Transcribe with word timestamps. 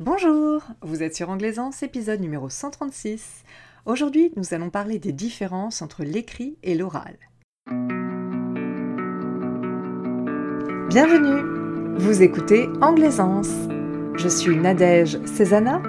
Bonjour, 0.00 0.64
vous 0.82 1.04
êtes 1.04 1.14
sur 1.14 1.30
Anglaisance, 1.30 1.84
épisode 1.84 2.20
numéro 2.20 2.48
136. 2.48 3.44
Aujourd'hui, 3.86 4.32
nous 4.34 4.52
allons 4.52 4.68
parler 4.68 4.98
des 4.98 5.12
différences 5.12 5.82
entre 5.82 6.02
l'écrit 6.02 6.58
et 6.64 6.74
l'oral. 6.74 7.14
Bienvenue, 10.88 11.96
vous 11.96 12.22
écoutez 12.22 12.68
Anglaisance. 12.80 13.52
Je 14.16 14.26
suis 14.26 14.56
Nadège 14.56 15.24
Cézana, 15.26 15.80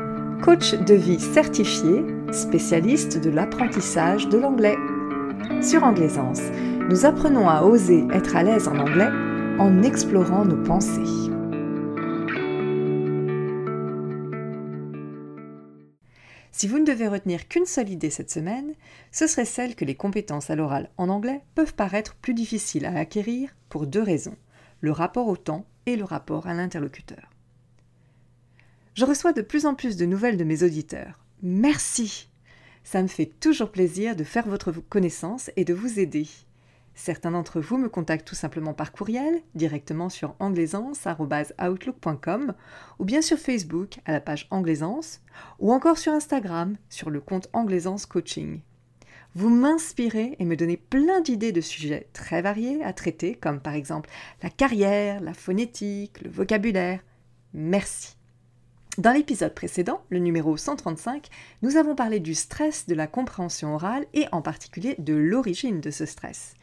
coach 0.44 0.76
de 0.76 0.94
vie 0.94 1.20
certifié, 1.20 2.06
spécialiste 2.32 3.20
de 3.20 3.32
l'apprentissage 3.32 4.30
de 4.30 4.38
l'anglais. 4.38 4.78
Sur 5.64 5.84
Anglaisance, 5.84 6.44
nous 6.92 7.08
apprenons 7.08 7.50
à 7.50 7.64
oser 7.64 8.06
être 8.14 8.36
à 8.36 8.44
l'aise 8.44 8.68
en 8.68 8.78
anglais 8.78 9.10
en 9.58 9.82
explorant 9.82 10.46
nos 10.46 10.62
pensées. 10.62 11.32
Si 16.58 16.70
vous 16.70 16.80
ne 16.80 16.86
devez 16.86 17.10
retenir 17.10 17.50
qu'une 17.50 17.66
seule 17.66 17.90
idée 17.90 18.10
cette 18.10 18.32
semaine, 18.32 18.76
ce 19.12 19.28
serait 19.28 19.44
celle 19.44 19.76
que 19.76 19.84
les 19.84 19.96
compétences 19.96 20.50
à 20.50 20.56
l'oral 20.56 20.90
en 20.96 21.10
anglais 21.10 21.42
peuvent 21.54 21.74
paraître 21.74 22.16
plus 22.16 22.34
difficiles 22.34 22.86
à 22.86 22.98
acquérir 22.98 23.54
pour 23.68 23.88
deux 23.88 24.02
raisons, 24.02 24.38
le 24.80 24.94
rapport 24.94 25.28
au 25.28 25.36
temps 25.36 25.66
et 25.86 25.98
le 25.98 26.06
rapport 26.06 26.48
à 26.48 26.54
l'interlocuteur. 26.54 27.30
Je 28.94 29.04
reçois 29.04 29.34
de 29.34 29.42
plus 29.42 29.66
en 29.66 29.76
plus 29.76 29.98
de 29.98 30.06
nouvelles 30.06 30.38
de 30.38 30.46
mes 30.46 30.64
auditeurs. 30.64 31.26
Merci 31.42 32.30
Ça 32.86 33.02
me 33.02 33.10
fait 33.10 33.26
toujours 33.26 33.74
plaisir 33.74 34.16
de 34.16 34.24
faire 34.24 34.48
votre 34.48 34.72
connaissance 34.72 35.52
et 35.58 35.66
de 35.66 35.74
vous 35.74 36.00
aider. 36.00 36.26
Certains 36.96 37.32
d'entre 37.32 37.60
vous 37.60 37.78
me 37.78 37.90
contactent 37.90 38.28
tout 38.28 38.36
simplement 38.36 38.74
par 38.74 38.94
courriel, 38.94 39.42
directement 39.54 40.08
sur 40.10 40.36
anglaisance.outlook.com, 40.40 42.54
ou 43.00 43.06
bien 43.06 43.22
sur 43.22 43.38
Facebook 43.38 44.00
à 44.06 44.14
la 44.14 44.22
page 44.22 44.48
Anglaisance, 44.50 45.22
ou 45.60 45.74
encore 45.74 45.98
sur 45.98 46.14
Instagram 46.14 46.78
sur 46.90 47.10
le 47.10 47.20
compte 47.20 47.50
Anglaisance 47.52 48.06
Coaching. 48.06 48.62
Vous 49.36 49.50
m'inspirez 49.50 50.38
et 50.40 50.46
me 50.46 50.56
donnez 50.56 50.78
plein 50.78 51.20
d'idées 51.20 51.52
de 51.52 51.60
sujets 51.60 52.08
très 52.14 52.42
variés 52.42 52.82
à 52.82 52.94
traiter, 52.94 53.36
comme 53.36 53.60
par 53.60 53.74
exemple 53.74 54.10
la 54.42 54.50
carrière, 54.50 55.20
la 55.20 55.34
phonétique, 55.34 56.22
le 56.22 56.30
vocabulaire. 56.30 57.02
Merci. 57.54 58.16
Dans 58.98 59.12
l'épisode 59.12 59.54
précédent, 59.54 60.02
le 60.10 60.20
numéro 60.20 60.56
135, 60.56 61.28
nous 61.62 61.76
avons 61.76 61.96
parlé 61.96 62.22
du 62.22 62.34
stress 62.34 62.88
de 62.88 62.96
la 62.96 63.08
compréhension 63.08 63.76
orale 63.76 64.06
et 64.14 64.26
en 64.32 64.42
particulier 64.42 64.96
de 65.00 65.14
l'origine 65.14 65.82
de 65.82 65.92
ce 65.92 66.06
stress. 66.06 66.54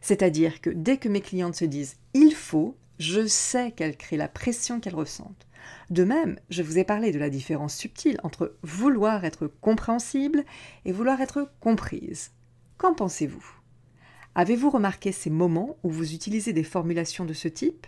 C'est-à-dire 0.00 0.60
que 0.60 0.70
dès 0.70 0.96
que 0.96 1.08
mes 1.08 1.20
clientes 1.20 1.56
se 1.56 1.64
disent 1.64 1.96
il 2.14 2.34
faut, 2.34 2.76
je 2.98 3.26
sais 3.26 3.72
qu'elles 3.72 3.96
créent 3.96 4.16
la 4.16 4.28
pression 4.28 4.80
qu'elles 4.80 4.94
ressentent. 4.94 5.46
De 5.90 6.04
même, 6.04 6.38
je 6.50 6.62
vous 6.62 6.78
ai 6.78 6.84
parlé 6.84 7.12
de 7.12 7.18
la 7.18 7.30
différence 7.30 7.74
subtile 7.74 8.18
entre 8.22 8.56
vouloir 8.62 9.24
être 9.24 9.46
compréhensible 9.60 10.44
et 10.84 10.92
vouloir 10.92 11.20
être 11.20 11.50
comprise. 11.60 12.30
Qu'en 12.76 12.94
pensez-vous? 12.94 13.44
Avez-vous 14.34 14.70
remarqué 14.70 15.12
ces 15.12 15.30
moments 15.30 15.76
où 15.82 15.90
vous 15.90 16.14
utilisez 16.14 16.52
des 16.52 16.62
formulations 16.62 17.24
de 17.24 17.32
ce 17.32 17.48
type? 17.48 17.86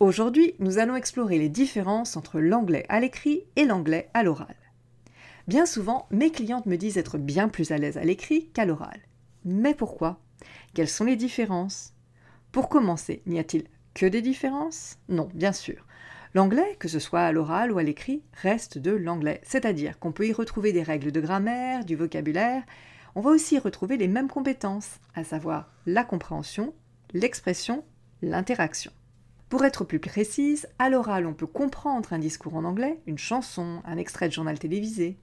Aujourd'hui, 0.00 0.54
nous 0.58 0.78
allons 0.78 0.96
explorer 0.96 1.38
les 1.38 1.48
différences 1.48 2.16
entre 2.16 2.40
l'anglais 2.40 2.84
à 2.88 3.00
l'écrit 3.00 3.44
et 3.56 3.64
l'anglais 3.64 4.10
à 4.12 4.22
l'oral. 4.22 4.56
Bien 5.46 5.66
souvent, 5.66 6.06
mes 6.10 6.30
clientes 6.30 6.66
me 6.66 6.76
disent 6.76 6.98
être 6.98 7.16
bien 7.16 7.48
plus 7.48 7.70
à 7.70 7.78
l'aise 7.78 7.96
à 7.96 8.04
l'écrit 8.04 8.48
qu'à 8.48 8.64
l'oral. 8.64 9.00
Mais 9.44 9.74
pourquoi? 9.74 10.20
Quelles 10.74 10.88
sont 10.88 11.04
les 11.04 11.16
différences? 11.16 11.94
Pour 12.52 12.68
commencer, 12.68 13.22
n'y 13.26 13.38
a-t-il 13.38 13.64
que 13.94 14.06
des 14.06 14.22
différences? 14.22 14.98
Non, 15.08 15.28
bien 15.34 15.52
sûr. 15.52 15.86
L'anglais, 16.34 16.76
que 16.80 16.88
ce 16.88 16.98
soit 16.98 17.20
à 17.20 17.32
l'oral 17.32 17.70
ou 17.70 17.78
à 17.78 17.84
l'écrit, 17.84 18.22
reste 18.42 18.78
de 18.78 18.90
l'anglais, 18.90 19.40
c'est-à-dire 19.44 19.98
qu'on 19.98 20.12
peut 20.12 20.26
y 20.26 20.32
retrouver 20.32 20.72
des 20.72 20.82
règles 20.82 21.12
de 21.12 21.20
grammaire, 21.20 21.84
du 21.84 21.94
vocabulaire, 21.94 22.64
on 23.14 23.20
va 23.20 23.30
aussi 23.30 23.54
y 23.54 23.58
retrouver 23.60 23.96
les 23.96 24.08
mêmes 24.08 24.28
compétences, 24.28 24.98
à 25.14 25.22
savoir 25.22 25.70
la 25.86 26.02
compréhension, 26.02 26.74
l'expression, 27.12 27.84
l'interaction. 28.22 28.90
Pour 29.48 29.64
être 29.64 29.84
plus 29.84 30.00
précise, 30.00 30.66
à 30.80 30.90
l'oral, 30.90 31.26
on 31.26 31.34
peut 31.34 31.46
comprendre 31.46 32.12
un 32.12 32.18
discours 32.18 32.56
en 32.56 32.64
anglais, 32.64 32.98
une 33.06 33.18
chanson, 33.18 33.82
un 33.84 33.96
extrait 33.96 34.26
de 34.26 34.32
journal 34.32 34.58
télévisé. 34.58 35.16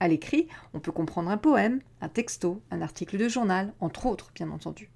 À 0.00 0.08
l'écrit, 0.08 0.48
on 0.74 0.80
peut 0.80 0.92
comprendre 0.92 1.30
un 1.30 1.36
poème, 1.36 1.80
un 2.00 2.08
texto, 2.08 2.62
un 2.70 2.82
article 2.82 3.18
de 3.18 3.28
journal, 3.28 3.72
entre 3.80 4.06
autres, 4.06 4.30
bien 4.34 4.50
entendu. 4.50 4.90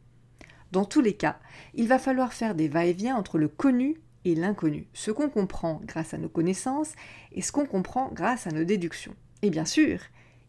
Dans 0.70 0.84
tous 0.84 1.00
les 1.00 1.14
cas, 1.14 1.38
il 1.74 1.88
va 1.88 1.98
falloir 1.98 2.32
faire 2.32 2.54
des 2.54 2.68
va-et-vient 2.68 3.16
entre 3.16 3.38
le 3.38 3.48
connu 3.48 4.00
et 4.24 4.34
l'inconnu, 4.34 4.86
ce 4.92 5.10
qu'on 5.10 5.28
comprend 5.28 5.80
grâce 5.84 6.14
à 6.14 6.18
nos 6.18 6.28
connaissances 6.28 6.92
et 7.32 7.42
ce 7.42 7.52
qu'on 7.52 7.66
comprend 7.66 8.10
grâce 8.12 8.46
à 8.46 8.50
nos 8.50 8.64
déductions. 8.64 9.14
Et 9.42 9.50
bien 9.50 9.64
sûr, 9.64 9.98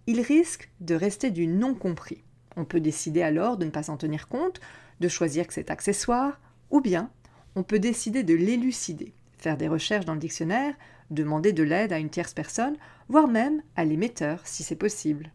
il 0.06 0.22
risque 0.22 0.70
de 0.80 0.96
rester 0.96 1.32
du 1.32 1.48
non 1.48 1.74
compris. 1.74 2.24
On 2.56 2.66
peut 2.66 2.80
décider 2.80 3.24
alors 3.24 3.58
de 3.58 3.66
ne 3.66 3.72
pas 3.72 3.84
s'en 3.84 3.98
tenir 3.98 4.28
compte, 4.28 4.62
de 5.00 5.08
choisir 5.08 5.48
que 5.48 5.54
c'est 5.54 5.72
accessoire, 5.72 6.40
ou 6.70 6.82
bien 6.82 7.10
on 7.56 7.64
peut 7.64 7.80
décider 7.80 8.24
de 8.24 8.34
l'élucider, 8.34 9.14
faire 9.38 9.58
des 9.58 9.68
recherches 9.68 10.06
dans 10.06 10.14
le 10.14 10.20
dictionnaire, 10.20 10.76
demander 11.14 11.54
de 11.54 11.64
l'aide 11.64 11.94
à 11.94 12.00
une 12.00 12.10
tierce 12.10 12.34
personne, 12.34 12.76
voire 13.10 13.28
même 13.28 13.62
à 13.76 13.86
l'émetteur 13.86 14.42
si 14.44 14.64
c'est 14.64 14.76
possible. 14.76 15.32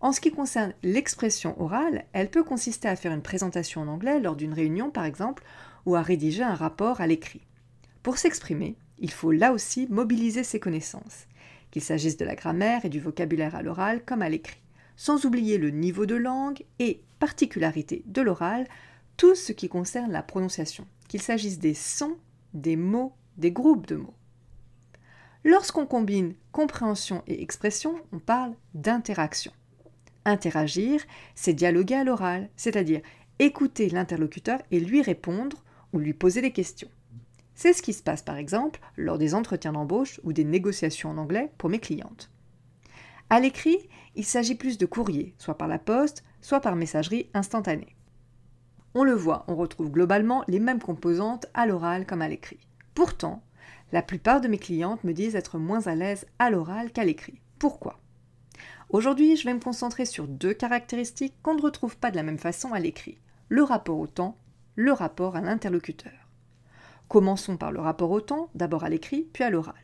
En 0.00 0.12
ce 0.12 0.20
qui 0.20 0.32
concerne 0.32 0.74
l'expression 0.82 1.60
orale, 1.60 2.04
elle 2.12 2.30
peut 2.30 2.42
consister 2.42 2.88
à 2.88 2.96
faire 2.96 3.12
une 3.12 3.22
présentation 3.22 3.82
en 3.82 3.88
anglais 3.88 4.18
lors 4.18 4.34
d'une 4.34 4.52
réunion 4.52 4.90
par 4.90 5.04
exemple, 5.04 5.44
ou 5.86 5.94
à 5.94 6.02
rédiger 6.02 6.42
un 6.42 6.54
rapport 6.54 7.00
à 7.00 7.06
l'écrit. 7.06 7.46
Pour 8.02 8.18
s'exprimer, 8.18 8.76
il 8.98 9.10
faut 9.10 9.30
là 9.30 9.52
aussi 9.52 9.86
mobiliser 9.90 10.44
ses 10.44 10.60
connaissances, 10.60 11.26
qu'il 11.70 11.82
s'agisse 11.82 12.16
de 12.16 12.24
la 12.24 12.34
grammaire 12.34 12.84
et 12.84 12.88
du 12.88 13.00
vocabulaire 13.00 13.54
à 13.54 13.62
l'oral 13.62 14.04
comme 14.04 14.22
à 14.22 14.28
l'écrit, 14.28 14.60
sans 14.96 15.24
oublier 15.24 15.58
le 15.58 15.70
niveau 15.70 16.06
de 16.06 16.16
langue 16.16 16.64
et, 16.78 17.02
particularité 17.18 18.02
de 18.06 18.22
l'oral, 18.22 18.66
tout 19.16 19.34
ce 19.36 19.52
qui 19.52 19.68
concerne 19.68 20.10
la 20.10 20.22
prononciation, 20.22 20.86
qu'il 21.08 21.22
s'agisse 21.22 21.60
des 21.60 21.74
sons, 21.74 22.16
des 22.54 22.76
mots, 22.76 23.12
des 23.36 23.52
groupes 23.52 23.86
de 23.86 23.96
mots. 23.96 24.14
Lorsqu'on 25.44 25.86
combine 25.86 26.34
compréhension 26.52 27.22
et 27.26 27.42
expression, 27.42 27.96
on 28.12 28.18
parle 28.18 28.54
d'interaction. 28.74 29.52
Interagir, 30.24 31.02
c'est 31.34 31.52
dialoguer 31.52 31.96
à 31.96 32.04
l'oral, 32.04 32.48
c'est-à-dire 32.56 33.00
écouter 33.40 33.88
l'interlocuteur 33.88 34.60
et 34.70 34.78
lui 34.78 35.02
répondre 35.02 35.64
ou 35.92 35.98
lui 35.98 36.12
poser 36.12 36.42
des 36.42 36.52
questions. 36.52 36.88
C'est 37.54 37.72
ce 37.72 37.82
qui 37.82 37.92
se 37.92 38.02
passe 38.02 38.22
par 38.22 38.36
exemple 38.36 38.80
lors 38.96 39.18
des 39.18 39.34
entretiens 39.34 39.72
d'embauche 39.72 40.20
ou 40.22 40.32
des 40.32 40.44
négociations 40.44 41.10
en 41.10 41.18
anglais 41.18 41.50
pour 41.58 41.70
mes 41.70 41.80
clientes. 41.80 42.30
À 43.28 43.40
l'écrit, 43.40 43.78
il 44.14 44.24
s'agit 44.24 44.54
plus 44.54 44.78
de 44.78 44.86
courrier, 44.86 45.34
soit 45.38 45.58
par 45.58 45.68
la 45.68 45.78
poste, 45.78 46.22
soit 46.40 46.60
par 46.60 46.76
messagerie 46.76 47.30
instantanée. 47.34 47.96
On 48.94 49.04
le 49.04 49.14
voit, 49.14 49.44
on 49.48 49.56
retrouve 49.56 49.90
globalement 49.90 50.44
les 50.48 50.60
mêmes 50.60 50.80
composantes 50.80 51.46
à 51.54 51.66
l'oral 51.66 52.06
comme 52.06 52.22
à 52.22 52.28
l'écrit. 52.28 52.60
Pourtant, 52.94 53.42
la 53.92 54.02
plupart 54.02 54.40
de 54.40 54.48
mes 54.48 54.58
clientes 54.58 55.04
me 55.04 55.12
disent 55.12 55.36
être 55.36 55.58
moins 55.58 55.86
à 55.86 55.94
l'aise 55.94 56.26
à 56.38 56.50
l'oral 56.50 56.90
qu'à 56.92 57.04
l'écrit. 57.04 57.40
Pourquoi? 57.58 58.00
Aujourd'hui, 58.88 59.36
je 59.36 59.44
vais 59.44 59.54
me 59.54 59.60
concentrer 59.60 60.04
sur 60.04 60.26
deux 60.26 60.54
caractéristiques 60.54 61.34
qu'on 61.42 61.54
ne 61.54 61.62
retrouve 61.62 61.96
pas 61.96 62.10
de 62.10 62.16
la 62.16 62.22
même 62.22 62.38
façon 62.38 62.72
à 62.72 62.80
l'écrit. 62.80 63.18
Le 63.48 63.62
rapport 63.62 63.98
au 63.98 64.06
temps, 64.06 64.36
le 64.76 64.92
rapport 64.92 65.36
à 65.36 65.40
l'interlocuteur. 65.40 66.12
Commençons 67.08 67.58
par 67.58 67.72
le 67.72 67.80
rapport 67.80 68.10
au 68.10 68.20
temps, 68.20 68.48
d'abord 68.54 68.84
à 68.84 68.88
l'écrit, 68.88 69.28
puis 69.32 69.44
à 69.44 69.50
l'oral. 69.50 69.74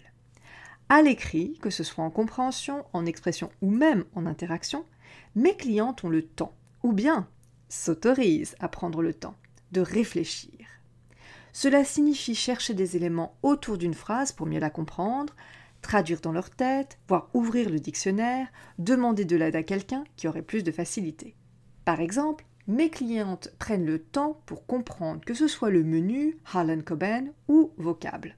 À 0.88 1.02
l'écrit, 1.02 1.58
que 1.60 1.68
ce 1.68 1.84
soit 1.84 2.04
en 2.04 2.10
compréhension, 2.10 2.86
en 2.94 3.04
expression 3.04 3.50
ou 3.60 3.70
même 3.70 4.04
en 4.14 4.24
interaction, 4.24 4.86
mes 5.34 5.54
clientes 5.54 6.02
ont 6.04 6.08
le 6.08 6.22
temps, 6.22 6.54
ou 6.82 6.92
bien 6.92 7.28
s'autorisent 7.68 8.56
à 8.60 8.68
prendre 8.68 9.02
le 9.02 9.12
temps, 9.12 9.36
de 9.72 9.82
réfléchir. 9.82 10.77
Cela 11.52 11.84
signifie 11.84 12.34
chercher 12.34 12.74
des 12.74 12.96
éléments 12.96 13.36
autour 13.42 13.78
d'une 13.78 13.94
phrase 13.94 14.32
pour 14.32 14.46
mieux 14.46 14.60
la 14.60 14.70
comprendre, 14.70 15.34
traduire 15.82 16.20
dans 16.20 16.32
leur 16.32 16.50
tête, 16.50 16.98
voire 17.08 17.30
ouvrir 17.34 17.70
le 17.70 17.80
dictionnaire, 17.80 18.48
demander 18.78 19.24
de 19.24 19.36
l'aide 19.36 19.56
à 19.56 19.62
quelqu'un 19.62 20.04
qui 20.16 20.28
aurait 20.28 20.42
plus 20.42 20.62
de 20.62 20.72
facilité. 20.72 21.34
Par 21.84 22.00
exemple, 22.00 22.44
mes 22.66 22.90
clientes 22.90 23.52
prennent 23.58 23.86
le 23.86 23.98
temps 23.98 24.42
pour 24.44 24.66
comprendre 24.66 25.24
que 25.24 25.34
ce 25.34 25.48
soit 25.48 25.70
le 25.70 25.84
menu, 25.84 26.36
Harlan 26.52 26.80
Coben 26.84 27.32
ou 27.48 27.72
vocable. 27.78 28.36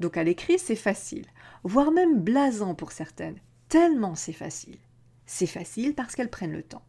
Donc 0.00 0.16
à 0.16 0.24
l'écrit, 0.24 0.58
c'est 0.58 0.74
facile, 0.74 1.26
voire 1.64 1.90
même 1.90 2.20
blasant 2.20 2.74
pour 2.74 2.92
certaines, 2.92 3.38
tellement 3.68 4.14
c'est 4.14 4.32
facile. 4.32 4.78
C'est 5.26 5.46
facile 5.46 5.94
parce 5.94 6.16
qu'elles 6.16 6.30
prennent 6.30 6.52
le 6.52 6.62
temps. 6.62 6.84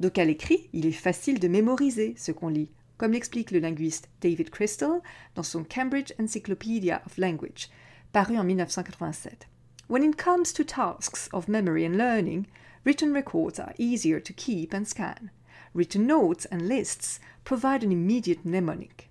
Donc 0.00 0.18
à 0.18 0.24
l'écrit, 0.24 0.68
il 0.72 0.86
est 0.86 0.92
facile 0.92 1.38
de 1.38 1.48
mémoriser 1.48 2.14
ce 2.16 2.32
qu'on 2.32 2.48
lit, 2.48 2.72
comme 2.98 3.12
l'explique 3.12 3.52
le 3.52 3.60
linguiste 3.60 4.08
David 4.20 4.50
Crystal 4.50 5.00
dans 5.34 5.46
son 5.46 5.64
Cambridge 5.64 6.12
Encyclopedia 6.18 7.00
of 7.06 7.16
Language, 7.16 7.70
paru 8.12 8.36
en 8.36 8.44
1987. 8.44 9.46
When 9.86 10.02
it 10.02 10.18
comes 10.18 10.52
to 10.52 10.64
tasks 10.64 11.28
of 11.32 11.48
memory 11.48 11.84
and 11.84 11.96
learning, 11.96 12.46
written 12.84 13.14
records 13.14 13.58
are 13.58 13.72
easier 13.78 14.20
to 14.20 14.32
keep 14.32 14.74
and 14.74 14.86
scan. 14.86 15.30
Written 15.72 16.06
notes 16.06 16.44
and 16.46 16.68
lists 16.68 17.20
provide 17.44 17.82
an 17.82 17.92
immediate 17.92 18.44
mnemonic. 18.44 19.08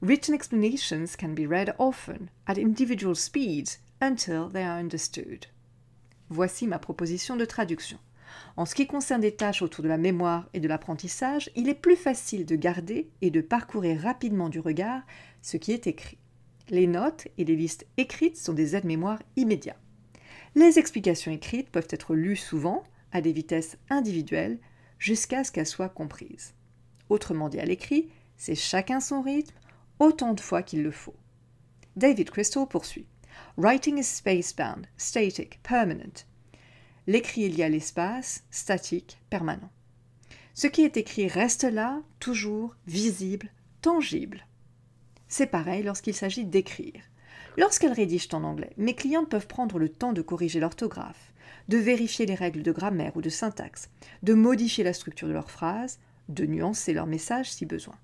Written 0.00 0.34
explanations 0.34 1.16
can 1.16 1.34
be 1.34 1.46
read 1.46 1.74
often, 1.78 2.30
at 2.46 2.58
individual 2.58 3.14
speeds, 3.14 3.78
until 4.00 4.48
they 4.48 4.62
are 4.62 4.78
understood. 4.78 5.46
Voici 6.30 6.66
ma 6.66 6.78
proposition 6.78 7.38
de 7.38 7.46
traduction. 7.46 7.98
En 8.56 8.66
ce 8.66 8.74
qui 8.74 8.86
concerne 8.86 9.20
des 9.20 9.34
tâches 9.34 9.62
autour 9.62 9.84
de 9.84 9.88
la 9.88 9.98
mémoire 9.98 10.48
et 10.54 10.60
de 10.60 10.68
l'apprentissage, 10.68 11.50
il 11.56 11.68
est 11.68 11.74
plus 11.74 11.96
facile 11.96 12.46
de 12.46 12.56
garder 12.56 13.10
et 13.20 13.30
de 13.30 13.40
parcourir 13.40 14.00
rapidement 14.00 14.48
du 14.48 14.60
regard 14.60 15.02
ce 15.42 15.56
qui 15.56 15.72
est 15.72 15.86
écrit. 15.86 16.18
Les 16.68 16.86
notes 16.86 17.28
et 17.38 17.44
les 17.44 17.56
listes 17.56 17.86
écrites 17.96 18.36
sont 18.36 18.52
des 18.52 18.74
aides-mémoire 18.74 19.22
immédiats. 19.36 19.76
Les 20.54 20.78
explications 20.78 21.30
écrites 21.30 21.70
peuvent 21.70 21.88
être 21.90 22.14
lues 22.14 22.36
souvent, 22.36 22.82
à 23.12 23.20
des 23.20 23.32
vitesses 23.32 23.76
individuelles, 23.90 24.58
jusqu'à 24.98 25.44
ce 25.44 25.52
qu'elles 25.52 25.66
soient 25.66 25.88
comprises. 25.88 26.54
Autrement 27.08 27.48
dit, 27.48 27.60
à 27.60 27.64
l'écrit, 27.64 28.08
c'est 28.36 28.54
chacun 28.54 29.00
son 29.00 29.22
rythme, 29.22 29.54
autant 29.98 30.34
de 30.34 30.40
fois 30.40 30.62
qu'il 30.62 30.82
le 30.82 30.90
faut. 30.90 31.14
David 31.94 32.30
Crystal 32.30 32.66
poursuit. 32.66 33.06
Writing 33.56 33.98
is 33.98 34.04
spacebound, 34.04 34.86
static, 34.96 35.60
permanent. 35.62 36.24
L'écrit 37.06 37.44
est 37.44 37.48
lié 37.48 37.62
à 37.62 37.68
l'espace, 37.68 38.44
statique, 38.50 39.18
permanent. 39.30 39.70
Ce 40.54 40.66
qui 40.66 40.82
est 40.82 40.96
écrit 40.96 41.28
reste 41.28 41.64
là, 41.64 42.02
toujours, 42.18 42.74
visible, 42.86 43.50
tangible. 43.80 44.46
C'est 45.28 45.46
pareil 45.46 45.82
lorsqu'il 45.82 46.14
s'agit 46.14 46.44
d'écrire. 46.44 47.02
Lorsqu'elles 47.56 47.92
rédigent 47.92 48.34
en 48.34 48.42
anglais, 48.42 48.72
mes 48.76 48.94
clientes 48.94 49.28
peuvent 49.28 49.46
prendre 49.46 49.78
le 49.78 49.88
temps 49.88 50.12
de 50.12 50.22
corriger 50.22 50.60
l'orthographe, 50.60 51.32
de 51.68 51.78
vérifier 51.78 52.26
les 52.26 52.34
règles 52.34 52.62
de 52.62 52.72
grammaire 52.72 53.16
ou 53.16 53.22
de 53.22 53.30
syntaxe, 53.30 53.88
de 54.22 54.34
modifier 54.34 54.82
la 54.82 54.92
structure 54.92 55.28
de 55.28 55.32
leurs 55.32 55.50
phrases, 55.50 55.98
de 56.28 56.44
nuancer 56.44 56.92
leur 56.92 57.06
message 57.06 57.50
si 57.50 57.66
besoin. 57.66 57.96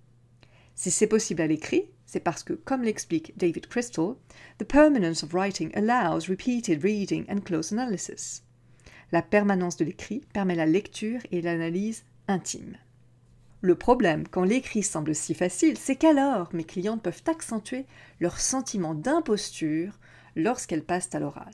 Si 0.75 0.91
c'est 0.91 1.07
possible 1.07 1.43
à 1.43 1.47
l'écrit, 1.47 1.91
c'est 2.07 2.21
parce 2.21 2.45
que, 2.45 2.53
comme 2.53 2.83
l'explique 2.83 3.33
David 3.37 3.67
Crystal, 3.67 4.15
the 4.59 4.65
permanence 4.65 5.23
of 5.23 5.33
writing 5.33 5.71
allows 5.75 6.29
repeated 6.29 6.83
reading 6.83 7.25
and 7.29 7.41
close 7.41 7.73
analysis. 7.73 8.43
La 9.13 9.21
permanence 9.21 9.77
de 9.77 9.85
l'écrit 9.85 10.23
permet 10.33 10.55
la 10.55 10.65
lecture 10.65 11.21
et 11.31 11.43
l'analyse 11.43 12.05
intime. 12.29 12.79
Le 13.61 13.75
problème, 13.75 14.27
quand 14.27 14.43
l'écrit 14.43 14.83
semble 14.83 15.15
si 15.15 15.35
facile, 15.35 15.77
c'est 15.77 15.97
qu'alors 15.97 16.49
mes 16.55 16.65
clientes 16.65 17.03
peuvent 17.03 17.23
accentuer 17.27 17.85
leur 18.21 18.41
sentiment 18.41 18.95
d'imposture 18.95 20.01
lorsqu'elles 20.35 20.83
passent 20.83 21.15
à 21.15 21.21
l'oral. 21.21 21.53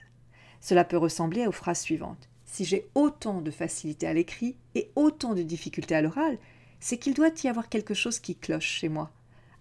Cela 0.61 0.85
peut 0.85 0.97
ressembler 0.97 1.49
aux 1.49 1.53
phrases 1.53 1.81
suivantes. 1.81 2.29
Si 2.45 2.65
j'ai 2.65 2.89
autant 2.95 3.41
de 3.41 3.51
facilité 3.51 4.07
à 4.07 4.15
l'écrit 4.15 4.57
et 4.77 4.91
autant 4.95 5.35
de 5.35 5.43
difficultés 5.43 5.97
à 5.97 6.01
l'oral, 6.01 6.39
c'est 6.79 6.97
qu'il 6.97 7.13
doit 7.13 7.31
y 7.43 7.49
avoir 7.49 7.69
quelque 7.69 7.93
chose 7.93 8.21
qui 8.21 8.37
cloche 8.37 8.69
chez 8.69 8.89
moi. 8.89 9.11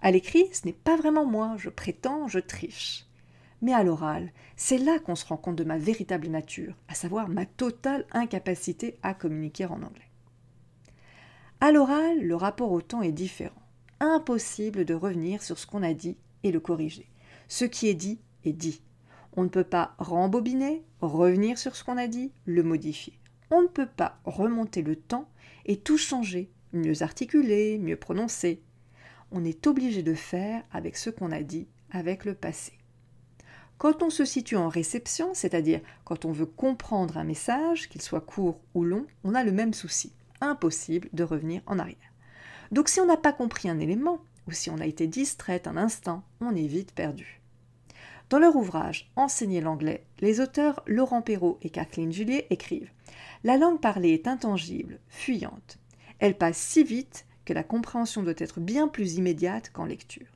À 0.04 0.12
l'écrit, 0.12 0.46
ce 0.54 0.68
n'est 0.68 0.74
pas 0.74 0.98
vraiment 0.98 1.26
moi, 1.26 1.56
je 1.58 1.70
prétends, 1.70 2.28
je 2.28 2.40
triche. 2.40 3.07
Mais 3.62 3.74
à 3.74 3.84
l'oral, 3.84 4.32
c'est 4.56 4.78
là 4.78 5.00
qu'on 5.00 5.16
se 5.16 5.26
rend 5.26 5.38
compte 5.38 5.56
de 5.56 5.64
ma 5.64 5.78
véritable 5.78 6.28
nature, 6.28 6.76
à 6.88 6.94
savoir 6.94 7.28
ma 7.28 7.46
totale 7.46 8.06
incapacité 8.12 8.98
à 9.04 9.14
communiquer 9.14 9.66
en 9.66 9.82
anglais. 9.82 10.12
À 11.60 11.72
l'oral, 11.72 12.22
le 12.22 12.36
rapport 12.36 12.72
au 12.72 12.82
temps 12.82 13.02
est 13.02 13.12
différent. 13.12 13.62
Impossible 14.00 14.86
de 14.86 14.94
revenir 14.94 15.42
sur 15.42 15.58
ce 15.58 15.66
qu'on 15.66 15.82
a 15.82 15.94
dit 15.94 16.18
et 16.44 16.52
le 16.52 16.60
corriger. 16.60 17.10
Ce 17.48 17.66
qui 17.66 17.88
est 17.88 17.96
dit 17.96 18.20
est 18.44 18.54
dit. 18.54 18.82
On 19.36 19.44
ne 19.44 19.50
peut 19.50 19.64
pas 19.64 19.96
rembobiner, 19.98 20.84
revenir 21.02 21.58
sur 21.58 21.76
ce 21.76 21.84
qu'on 21.84 21.98
a 21.98 22.08
dit, 22.08 22.32
le 22.46 22.62
modifier. 22.62 23.20
On 23.50 23.64
ne 23.64 23.68
peut 23.68 23.88
pas 23.88 24.20
remonter 24.24 24.82
le 24.84 24.96
temps 24.96 25.28
et 25.66 25.78
tout 25.78 25.98
changer 25.98 26.52
mieux 26.74 27.02
articulé, 27.02 27.78
mieux 27.78 27.96
prononcé. 27.96 28.62
On 29.32 29.44
est 29.44 29.68
obligé 29.68 30.04
de 30.04 30.14
faire 30.14 30.64
avec 30.72 30.96
ce 30.96 31.10
qu'on 31.10 31.32
a 31.32 31.42
dit, 31.42 31.68
avec 31.92 32.26
le 32.26 32.34
passé. 32.34 32.74
Quand 33.78 34.02
on 34.02 34.10
se 34.10 34.26
situe 34.26 34.56
en 34.56 34.70
réception, 34.70 35.34
c'est-à-dire 35.34 35.82
quand 36.04 36.26
on 36.26 36.32
veut 36.32 36.48
comprendre 36.48 37.18
un 37.18 37.24
message, 37.24 37.90
qu'il 37.90 38.02
soit 38.02 38.22
court 38.22 38.60
ou 38.74 38.84
long, 38.84 39.06
on 39.24 39.36
a 39.36 39.44
le 39.44 39.52
même 39.52 39.74
souci. 39.74 40.14
Impossible 40.42 41.10
de 41.14 41.24
revenir 41.24 41.62
en 41.68 41.78
arrière. 41.78 41.98
Donc 42.72 42.90
si 42.90 43.00
on 43.00 43.06
n'a 43.06 43.18
pas 43.18 43.34
compris 43.34 43.70
un 43.70 43.80
élément, 43.80 44.20
ou 44.48 44.52
si 44.52 44.70
on 44.70 44.80
a 44.80 44.86
été 44.86 45.06
distraite 45.06 45.68
un 45.68 45.78
instant, 45.78 46.24
on 46.42 46.56
est 46.56 46.68
vite 46.68 46.92
perdu. 46.92 47.40
Dans 48.30 48.40
leur 48.40 48.56
ouvrage 48.56 49.10
Enseigner 49.16 49.62
l'anglais, 49.62 50.06
les 50.20 50.42
auteurs 50.42 50.82
Laurent 50.86 51.22
Perrault 51.22 51.60
et 51.62 51.70
Kathleen 51.70 52.12
Juliet 52.12 52.48
écrivent 52.50 52.92
La 53.44 53.58
langue 53.58 53.80
parlée 53.80 54.14
est 54.14 54.28
intangible, 54.28 55.00
fuyante. 55.08 55.78
Elle 56.20 56.38
passe 56.38 56.58
si 56.58 56.84
vite 56.84 57.26
que 57.46 57.54
la 57.54 57.64
compréhension 57.64 58.24
doit 58.24 58.34
être 58.38 58.60
bien 58.60 58.88
plus 58.88 59.16
immédiate 59.16 59.70
qu'en 59.72 59.86
lecture. 59.86 60.28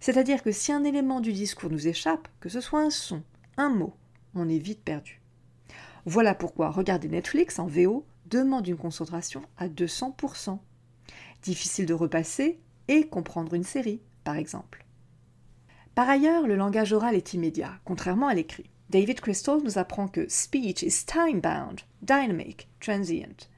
C'est-à-dire 0.00 0.42
que 0.42 0.52
si 0.52 0.72
un 0.72 0.84
élément 0.84 1.20
du 1.20 1.32
discours 1.32 1.70
nous 1.70 1.88
échappe, 1.88 2.28
que 2.40 2.48
ce 2.48 2.60
soit 2.60 2.80
un 2.80 2.90
son, 2.90 3.22
un 3.56 3.70
mot, 3.70 3.94
on 4.34 4.48
est 4.48 4.58
vite 4.58 4.82
perdu. 4.82 5.20
Voilà 6.04 6.34
pourquoi 6.34 6.70
regarder 6.70 7.08
Netflix 7.08 7.58
en 7.58 7.66
VO 7.66 8.06
demande 8.26 8.68
une 8.68 8.76
concentration 8.76 9.42
à 9.56 9.68
200%. 9.68 10.58
Difficile 11.42 11.86
de 11.86 11.94
repasser 11.94 12.60
et 12.88 13.08
comprendre 13.08 13.54
une 13.54 13.64
série, 13.64 14.00
par 14.24 14.36
exemple. 14.36 14.84
Par 15.94 16.08
ailleurs, 16.08 16.46
le 16.46 16.56
langage 16.56 16.92
oral 16.92 17.14
est 17.14 17.34
immédiat, 17.34 17.80
contrairement 17.84 18.28
à 18.28 18.34
l'écrit. 18.34 18.70
David 18.90 19.20
Crystal 19.20 19.60
nous 19.64 19.78
apprend 19.78 20.06
que 20.06 20.28
speech 20.28 20.82
is 20.82 21.06
time-bound, 21.06 21.80
dynamic, 22.02 22.68
transient. 22.80 23.48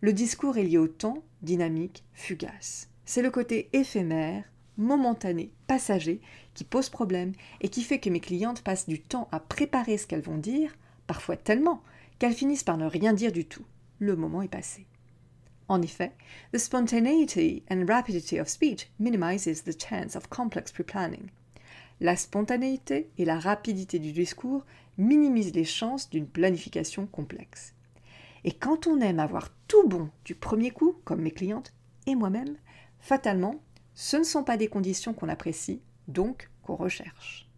Le 0.00 0.12
discours 0.12 0.58
est 0.58 0.62
lié 0.62 0.78
au 0.78 0.86
temps, 0.86 1.24
dynamique, 1.42 2.04
fugace. 2.12 2.88
C'est 3.04 3.22
le 3.22 3.30
côté 3.30 3.68
éphémère, 3.72 4.44
momentané, 4.76 5.50
passager, 5.66 6.20
qui 6.54 6.64
pose 6.64 6.88
problème 6.88 7.32
et 7.60 7.68
qui 7.68 7.82
fait 7.82 7.98
que 7.98 8.10
mes 8.10 8.20
clientes 8.20 8.62
passent 8.62 8.88
du 8.88 9.00
temps 9.00 9.28
à 9.32 9.40
préparer 9.40 9.98
ce 9.98 10.06
qu'elles 10.06 10.20
vont 10.20 10.38
dire, 10.38 10.76
parfois 11.06 11.36
tellement 11.36 11.82
qu'elles 12.18 12.34
finissent 12.34 12.64
par 12.64 12.76
ne 12.76 12.86
rien 12.86 13.12
dire 13.12 13.32
du 13.32 13.44
tout. 13.44 13.64
Le 13.98 14.16
moment 14.16 14.42
est 14.42 14.48
passé. 14.48 14.86
En 15.68 15.82
effet, 15.82 16.12
the 16.52 16.58
spontaneity 16.58 17.64
and 17.70 17.86
rapidity 17.88 18.38
of 18.38 18.48
speech 18.48 18.88
minimizes 19.00 19.64
the 19.64 19.76
chance 19.78 20.14
of 20.14 20.28
complex 20.28 20.70
pre-planning. 20.70 21.30
La 22.00 22.14
spontanéité 22.14 23.10
et 23.18 23.24
la 23.24 23.38
rapidité 23.38 23.98
du 23.98 24.12
discours 24.12 24.64
minimisent 24.98 25.54
les 25.54 25.64
chances 25.64 26.08
d'une 26.10 26.26
planification 26.26 27.06
complexe. 27.06 27.74
Et 28.44 28.52
quand 28.52 28.86
on 28.86 29.00
aime 29.00 29.18
avoir 29.18 29.50
tout 29.66 29.88
bon 29.88 30.10
du 30.24 30.34
premier 30.34 30.70
coup, 30.70 30.96
comme 31.04 31.22
mes 31.22 31.32
clientes 31.32 31.72
et 32.06 32.14
moi-même, 32.14 32.56
fatalement, 33.00 33.56
ce 33.96 34.18
ne 34.18 34.24
sont 34.24 34.44
pas 34.44 34.58
des 34.58 34.68
conditions 34.68 35.14
qu'on 35.14 35.30
apprécie, 35.30 35.80
donc 36.06 36.50
qu'on 36.62 36.76
recherche. 36.76 37.48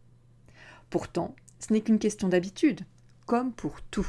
Pourtant, 0.88 1.34
ce 1.58 1.72
n'est 1.72 1.80
qu'une 1.80 1.98
question 1.98 2.28
d'habitude, 2.28 2.82
comme 3.26 3.52
pour 3.52 3.82
tout. 3.82 4.08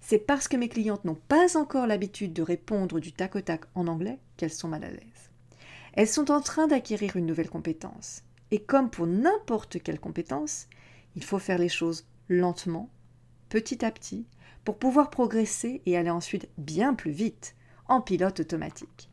C'est 0.00 0.18
parce 0.18 0.48
que 0.48 0.56
mes 0.56 0.68
clientes 0.68 1.04
n'ont 1.04 1.14
pas 1.14 1.56
encore 1.56 1.86
l'habitude 1.86 2.32
de 2.32 2.42
répondre 2.42 2.98
du 2.98 3.12
tac 3.12 3.36
au 3.36 3.40
tac 3.40 3.62
en 3.76 3.86
anglais 3.86 4.18
qu'elles 4.36 4.52
sont 4.52 4.68
mal 4.68 4.84
à 4.84 4.90
l'aise. 4.90 5.30
Elles 5.92 6.08
sont 6.08 6.32
en 6.32 6.40
train 6.40 6.66
d'acquérir 6.66 7.16
une 7.16 7.26
nouvelle 7.26 7.48
compétence. 7.48 8.22
Et 8.50 8.58
comme 8.58 8.90
pour 8.90 9.06
n'importe 9.06 9.80
quelle 9.80 10.00
compétence, 10.00 10.66
il 11.14 11.22
faut 11.22 11.38
faire 11.38 11.58
les 11.58 11.68
choses 11.68 12.04
lentement, 12.28 12.90
petit 13.48 13.84
à 13.84 13.92
petit, 13.92 14.26
pour 14.64 14.76
pouvoir 14.76 15.08
progresser 15.08 15.82
et 15.86 15.96
aller 15.96 16.10
ensuite 16.10 16.48
bien 16.58 16.94
plus 16.94 17.12
vite 17.12 17.54
en 17.86 18.00
pilote 18.00 18.40
automatique. 18.40 19.08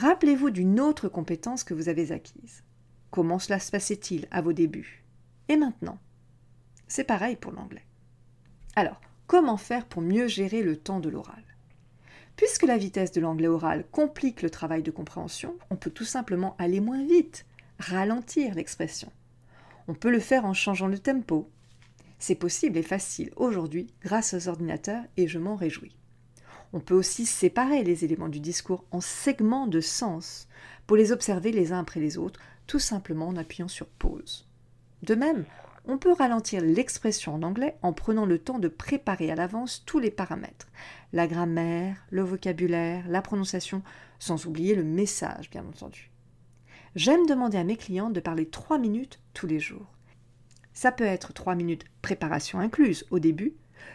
Rappelez-vous 0.00 0.48
d'une 0.48 0.80
autre 0.80 1.10
compétence 1.10 1.62
que 1.62 1.74
vous 1.74 1.90
avez 1.90 2.10
acquise. 2.10 2.62
Comment 3.10 3.38
cela 3.38 3.58
se 3.58 3.70
passait-il 3.70 4.28
à 4.30 4.40
vos 4.40 4.54
débuts? 4.54 5.04
Et 5.50 5.58
maintenant? 5.58 5.98
C'est 6.88 7.04
pareil 7.04 7.36
pour 7.36 7.52
l'anglais. 7.52 7.84
Alors, 8.76 8.98
comment 9.26 9.58
faire 9.58 9.84
pour 9.84 10.00
mieux 10.00 10.26
gérer 10.26 10.62
le 10.62 10.78
temps 10.78 11.00
de 11.00 11.10
l'oral? 11.10 11.44
Puisque 12.34 12.62
la 12.62 12.78
vitesse 12.78 13.12
de 13.12 13.20
l'anglais 13.20 13.46
oral 13.46 13.84
complique 13.90 14.40
le 14.40 14.48
travail 14.48 14.82
de 14.82 14.90
compréhension, 14.90 15.58
on 15.68 15.76
peut 15.76 15.90
tout 15.90 16.06
simplement 16.06 16.56
aller 16.58 16.80
moins 16.80 17.04
vite, 17.04 17.44
ralentir 17.78 18.54
l'expression. 18.54 19.12
On 19.86 19.92
peut 19.92 20.10
le 20.10 20.18
faire 20.18 20.46
en 20.46 20.54
changeant 20.54 20.88
le 20.88 20.98
tempo, 20.98 21.50
c'est 22.18 22.36
possible 22.36 22.78
et 22.78 22.82
facile 22.82 23.32
aujourd'hui 23.36 23.92
grâce 24.00 24.32
aux 24.32 24.48
ordinateurs 24.48 25.04
et 25.18 25.28
je 25.28 25.38
m'en 25.38 25.56
réjouis. 25.56 25.99
On 26.72 26.80
peut 26.80 26.94
aussi 26.94 27.26
séparer 27.26 27.82
les 27.82 28.04
éléments 28.04 28.28
du 28.28 28.40
discours 28.40 28.84
en 28.90 29.00
segments 29.00 29.66
de 29.66 29.80
sens 29.80 30.48
pour 30.86 30.96
les 30.96 31.12
observer 31.12 31.52
les 31.52 31.72
uns 31.72 31.80
après 31.80 32.00
les 32.00 32.16
autres, 32.16 32.40
tout 32.66 32.78
simplement 32.78 33.28
en 33.28 33.36
appuyant 33.36 33.68
sur 33.68 33.86
pause. 33.86 34.48
De 35.02 35.14
même, 35.14 35.44
on 35.86 35.98
peut 35.98 36.12
ralentir 36.12 36.62
l'expression 36.62 37.34
en 37.34 37.42
anglais 37.42 37.76
en 37.82 37.92
prenant 37.92 38.26
le 38.26 38.38
temps 38.38 38.58
de 38.58 38.68
préparer 38.68 39.30
à 39.30 39.34
l'avance 39.34 39.82
tous 39.86 39.98
les 39.98 40.10
paramètres, 40.10 40.68
la 41.12 41.26
grammaire, 41.26 42.06
le 42.10 42.22
vocabulaire, 42.22 43.08
la 43.08 43.22
prononciation, 43.22 43.82
sans 44.18 44.46
oublier 44.46 44.74
le 44.74 44.84
message, 44.84 45.50
bien 45.50 45.64
entendu. 45.66 46.10
J'aime 46.94 47.26
demander 47.26 47.56
à 47.56 47.64
mes 47.64 47.76
clients 47.76 48.10
de 48.10 48.20
parler 48.20 48.46
trois 48.46 48.78
minutes 48.78 49.20
tous 49.32 49.46
les 49.46 49.60
jours. 49.60 49.86
Ça 50.72 50.92
peut 50.92 51.04
être 51.04 51.32
trois 51.32 51.54
minutes 51.54 51.84
préparation 52.02 52.58
incluse 52.58 53.06
au 53.10 53.18
début, 53.18 53.54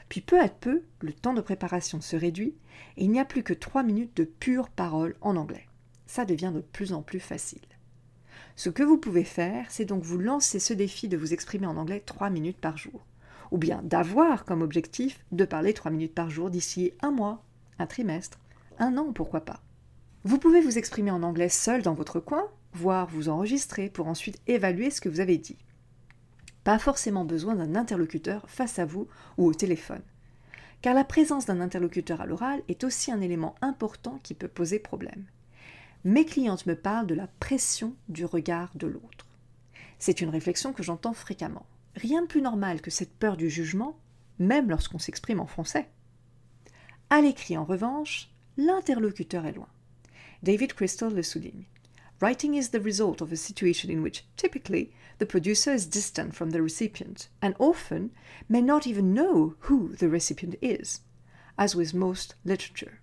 puis 0.10 0.22
peu 0.22 0.39
à 0.39 0.50
peu, 0.50 0.84
le 1.01 1.13
temps 1.13 1.34
de 1.34 1.42
préparation 1.42 2.01
se 2.01 2.15
réduit 2.15 2.56
et 2.98 3.04
il 3.06 3.12
n'y 3.12 3.20
a 3.20 3.25
plus 3.25 3.44
que 3.44 3.54
trois 3.54 3.84
minutes 3.84 4.15
de 4.18 4.24
pure 4.24 4.70
parole 4.70 5.15
en 5.22 5.36
anglais. 5.36 5.68
Ça 6.06 6.25
devient 6.25 6.51
de 6.54 6.62
plus 6.62 6.94
en 6.94 7.01
plus 7.01 7.20
facile. 7.20 7.62
Ce 8.56 8.70
que 8.70 8.84
vous 8.84 8.98
pouvez 8.98 9.24
faire, 9.24 9.65
c'est 9.70 9.86
donc 9.86 10.04
vous 10.04 10.18
lancer 10.18 10.60
ce 10.60 10.74
défi 10.74 11.08
de 11.08 11.18
vous 11.18 11.34
exprimer 11.34 11.68
en 11.68 11.77
anglais 11.77 12.04
trois 12.06 12.30
minutes 12.30 12.60
par 12.60 12.77
jour. 12.77 13.06
ou 13.51 13.58
bien 13.58 13.82
d'avoir 13.84 14.46
comme 14.46 14.62
objectif 14.62 15.24
de 15.32 15.46
parler 15.46 15.74
3 15.74 15.92
minutes 15.92 16.15
par 16.15 16.30
jour 16.30 16.50
d'ici 16.50 16.94
un 17.01 17.12
mois, 17.12 17.44
un 17.80 17.86
trimestre, 17.86 18.39
un 18.80 18.98
an, 18.98 19.13
pourquoi 19.13 19.42
pas. 19.42 19.62
Vous 20.24 20.39
pouvez 20.39 20.62
vous 20.62 20.77
exprimer 20.77 21.12
en 21.12 21.24
anglais 21.24 21.50
seul 21.50 21.82
dans 21.82 21.94
votre 21.94 22.20
coin, 22.20 22.48
voire 22.74 23.08
vous 23.08 23.30
enregistrer 23.30 23.89
pour 23.89 24.08
ensuite 24.08 24.42
évaluer 24.48 24.89
ce 24.89 25.00
que 25.00 25.10
vous 25.10 25.20
avez 25.20 25.38
dit. 25.38 25.58
Pas 26.65 26.79
forcément 26.79 27.25
besoin 27.25 27.53
d'un 27.53 27.75
interlocuteur 27.75 28.50
face 28.50 28.79
à 28.79 28.86
vous 28.86 29.07
ou 29.38 29.45
au 29.45 29.53
téléphone. 29.53 30.01
Car 30.81 30.95
la 30.95 31.03
présence 31.03 31.45
d'un 31.45 31.62
interlocuteur 31.62 32.22
à 32.22 32.25
l'oral 32.25 32.63
est 32.67 32.84
aussi 32.84 33.12
un 33.12 33.22
élément 33.22 33.53
important 33.62 34.19
qui 34.24 34.34
peut 34.34 34.48
poser 34.48 34.79
problème. 34.79 35.25
Mes 36.05 36.25
clientes 36.25 36.65
me 36.65 36.75
parlent 36.75 37.05
de 37.05 37.13
la 37.13 37.27
pression 37.39 37.93
du 38.10 38.25
regard 38.25 38.72
de 38.74 38.88
l'autre. 38.88 39.27
C'est 40.00 40.22
une 40.22 40.29
réflexion 40.29 40.74
que 40.74 40.81
j'entends 40.81 41.13
fréquemment. 41.13 41.67
Rien 41.95 42.24
de 42.24 42.27
plus 42.27 42.41
normal 42.41 42.81
que 42.81 42.91
cette 42.91 43.13
peur 43.13 43.38
du 43.38 43.48
jugement, 43.48 43.95
même 44.39 44.67
lorsqu'on 44.67 45.00
s'exprime 45.00 45.39
en 45.39 45.45
français. 45.45 45.88
À 47.12 47.22
l'écrit, 47.22 47.57
en 47.57 47.63
revanche, 47.63 48.31
l'interlocuteur 48.57 49.45
est 49.45 49.53
loin. 49.53 49.69
David 50.41 50.74
Crystal 50.74 51.13
le 51.13 51.22
souligne. 51.22 51.65
Writing 52.22 52.55
is 52.55 52.69
the 52.69 52.79
result 52.79 53.22
of 53.22 53.31
a 53.34 53.36
situation 53.36 53.91
in 53.91 54.01
which, 54.01 54.25
typically, 54.38 54.93
the 55.17 55.25
producer 55.25 55.74
is 55.74 55.86
distant 55.86 56.34
from 56.34 56.51
the 56.51 56.62
recipient 56.62 57.27
and 57.41 57.53
often 57.60 58.12
may 58.48 58.62
not 58.62 58.88
even 58.88 59.13
know 59.13 59.55
who 59.67 59.89
the 59.98 60.07
recipient 60.07 60.55
is, 60.62 61.01
as 61.57 61.75
with 61.75 61.93
most 61.93 62.36
literature. 62.45 63.01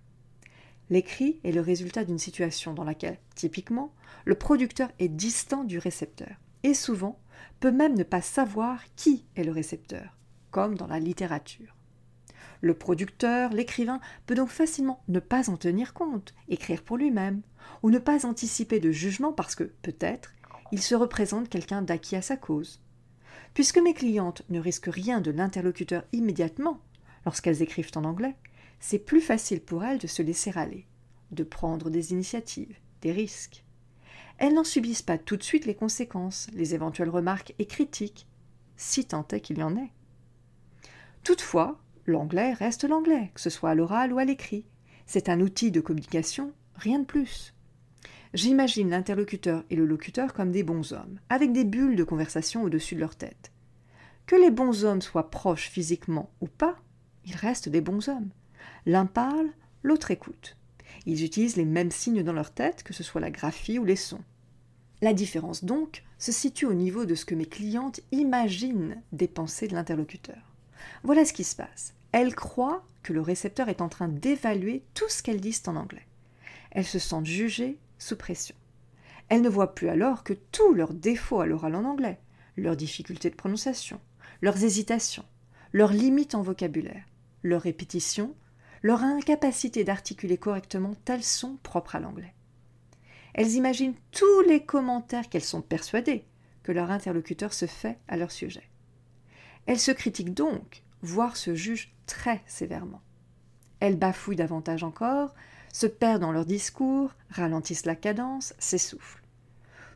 L'écrit 0.89 1.39
est 1.43 1.51
le 1.51 1.61
résultat 1.61 2.05
d'une 2.05 2.17
situation 2.17 2.73
dans 2.73 2.83
laquelle, 2.83 3.19
typiquement, 3.35 3.93
le 4.25 4.35
producteur 4.35 4.91
est 4.99 5.09
distant 5.09 5.63
du 5.63 5.77
récepteur 5.77 6.35
et 6.63 6.73
souvent 6.73 7.19
peut 7.59 7.71
même 7.71 7.95
ne 7.95 8.03
pas 8.03 8.21
savoir 8.21 8.81
qui 8.95 9.25
est 9.35 9.43
le 9.43 9.51
récepteur, 9.51 10.17
comme 10.51 10.75
dans 10.75 10.87
la 10.87 10.99
littérature. 10.99 11.75
Le 12.63 12.73
producteur, 12.73 13.51
l'écrivain, 13.51 13.99
peut 14.25 14.35
donc 14.35 14.47
facilement 14.47 15.03
ne 15.09 15.19
pas 15.19 15.49
en 15.49 15.57
tenir 15.57 15.93
compte, 15.93 16.33
écrire 16.47 16.81
pour 16.81 16.95
lui-même, 16.95 17.41
ou 17.83 17.89
ne 17.89 17.99
pas 17.99 18.25
anticiper 18.25 18.79
de 18.79 18.89
jugement 18.89 19.33
parce 19.33 19.53
que, 19.53 19.65
peut-être, 19.65 20.31
il 20.71 20.81
se 20.81 20.95
représente 20.95 21.49
quelqu'un 21.49 21.81
d'acquis 21.81 22.15
à 22.15 22.21
sa 22.21 22.37
cause. 22.37 22.79
Puisque 23.53 23.79
mes 23.79 23.93
clientes 23.93 24.43
ne 24.49 24.61
risquent 24.61 24.93
rien 24.93 25.19
de 25.19 25.29
l'interlocuteur 25.29 26.05
immédiatement, 26.13 26.79
lorsqu'elles 27.25 27.61
écrivent 27.61 27.91
en 27.95 28.05
anglais, 28.05 28.37
c'est 28.79 28.97
plus 28.97 29.19
facile 29.19 29.59
pour 29.59 29.83
elles 29.83 29.99
de 29.99 30.07
se 30.07 30.21
laisser 30.21 30.53
aller, 30.55 30.87
de 31.31 31.43
prendre 31.43 31.89
des 31.89 32.13
initiatives, 32.13 32.77
des 33.01 33.11
risques. 33.11 33.65
Elles 34.37 34.53
n'en 34.53 34.63
subissent 34.63 35.01
pas 35.01 35.17
tout 35.17 35.35
de 35.35 35.43
suite 35.43 35.65
les 35.65 35.75
conséquences, 35.75 36.47
les 36.53 36.73
éventuelles 36.73 37.09
remarques 37.09 37.55
et 37.59 37.65
critiques, 37.65 38.25
si 38.77 39.03
tant 39.03 39.27
est 39.33 39.41
qu'il 39.41 39.57
y 39.57 39.63
en 39.63 39.75
ait. 39.75 39.91
Toutefois, 41.25 41.82
l'anglais 42.05 42.53
reste 42.53 42.83
l'anglais, 42.83 43.31
que 43.33 43.41
ce 43.41 43.49
soit 43.49 43.71
à 43.71 43.75
l'oral 43.75 44.13
ou 44.13 44.19
à 44.19 44.25
l'écrit. 44.25 44.65
C'est 45.05 45.29
un 45.29 45.41
outil 45.41 45.71
de 45.71 45.81
communication, 45.81 46.53
rien 46.75 46.99
de 46.99 47.05
plus. 47.05 47.53
J'imagine 48.33 48.89
l'interlocuteur 48.89 49.63
et 49.69 49.75
le 49.75 49.85
locuteur 49.85 50.33
comme 50.33 50.51
des 50.51 50.63
bons 50.63 50.93
hommes, 50.93 51.19
avec 51.29 51.51
des 51.51 51.65
bulles 51.65 51.95
de 51.95 52.03
conversation 52.03 52.63
au-dessus 52.63 52.95
de 52.95 52.99
leur 52.99 53.15
tête. 53.15 53.51
Que 54.25 54.35
les 54.35 54.51
bons 54.51 54.85
hommes 54.85 55.01
soient 55.01 55.29
proches 55.29 55.69
physiquement 55.69 56.31
ou 56.41 56.47
pas, 56.47 56.77
ils 57.25 57.35
restent 57.35 57.69
des 57.69 57.81
bons 57.81 58.09
hommes. 58.09 58.29
L'un 58.85 59.05
parle, 59.05 59.49
l'autre 59.83 60.11
écoute. 60.11 60.57
Ils 61.05 61.23
utilisent 61.23 61.57
les 61.57 61.65
mêmes 61.65 61.91
signes 61.91 62.23
dans 62.23 62.33
leur 62.33 62.51
tête, 62.51 62.83
que 62.83 62.93
ce 62.93 63.03
soit 63.03 63.21
la 63.21 63.31
graphie 63.31 63.79
ou 63.79 63.85
les 63.85 63.95
sons. 63.95 64.23
La 65.01 65.13
différence 65.13 65.65
donc 65.65 66.03
se 66.17 66.31
situe 66.31 66.65
au 66.65 66.73
niveau 66.73 67.05
de 67.05 67.15
ce 67.15 67.25
que 67.25 67.35
mes 67.35 67.45
clientes 67.45 67.99
imaginent 68.11 69.01
des 69.11 69.27
pensées 69.27 69.67
de 69.67 69.75
l'interlocuteur. 69.75 70.52
Voilà 71.03 71.25
ce 71.25 71.33
qui 71.33 71.43
se 71.43 71.55
passe. 71.55 71.93
Elles 72.11 72.35
croient 72.35 72.85
que 73.01 73.13
le 73.13 73.21
récepteur 73.21 73.69
est 73.69 73.81
en 73.81 73.89
train 73.89 74.07
d'évaluer 74.07 74.83
tout 74.93 75.09
ce 75.09 75.23
qu'elles 75.23 75.41
disent 75.41 75.63
en 75.67 75.75
anglais. 75.75 76.07
Elles 76.71 76.85
se 76.85 76.99
sentent 76.99 77.25
jugées 77.25 77.77
sous 77.97 78.15
pression. 78.15 78.55
Elles 79.29 79.41
ne 79.41 79.49
voient 79.49 79.73
plus 79.73 79.89
alors 79.89 80.23
que 80.23 80.33
tous 80.33 80.73
leurs 80.73 80.93
défauts 80.93 81.41
à 81.41 81.45
l'oral 81.45 81.75
en 81.75 81.85
anglais, 81.85 82.19
leurs 82.57 82.75
difficultés 82.75 83.29
de 83.29 83.35
prononciation, 83.35 83.99
leurs 84.41 84.63
hésitations, 84.63 85.25
leurs 85.71 85.93
limites 85.93 86.35
en 86.35 86.41
vocabulaire, 86.41 87.05
leurs 87.41 87.61
répétitions, 87.61 88.35
leur 88.81 89.01
incapacité 89.01 89.83
d'articuler 89.83 90.37
correctement 90.37 90.93
tels 91.05 91.23
sont 91.23 91.57
propres 91.63 91.95
à 91.95 91.99
l'anglais. 91.99 92.33
Elles 93.33 93.53
imaginent 93.53 93.95
tous 94.11 94.41
les 94.41 94.63
commentaires 94.63 95.29
qu'elles 95.29 95.43
sont 95.43 95.61
persuadées 95.61 96.25
que 96.61 96.71
leur 96.71 96.91
interlocuteur 96.91 97.53
se 97.53 97.65
fait 97.65 97.97
à 98.07 98.17
leur 98.17 98.31
sujet. 98.31 98.69
Elles 99.65 99.79
se 99.79 99.91
critiquent 99.91 100.33
donc, 100.33 100.83
voire 101.01 101.37
se 101.37 101.55
jugent 101.55 101.93
très 102.05 102.41
sévèrement. 102.45 103.01
Elles 103.79 103.97
bafouillent 103.97 104.35
davantage 104.35 104.83
encore, 104.83 105.33
se 105.73 105.87
perdent 105.87 106.21
dans 106.21 106.31
leur 106.31 106.45
discours, 106.45 107.11
ralentissent 107.29 107.85
la 107.85 107.95
cadence, 107.95 108.53
s'essoufflent. 108.59 109.23